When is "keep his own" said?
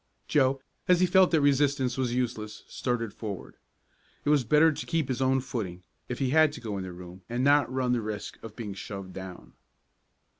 4.87-5.41